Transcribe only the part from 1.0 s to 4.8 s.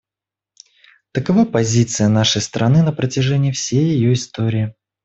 Такова позиция нашей страны на протяжении всей ее истории.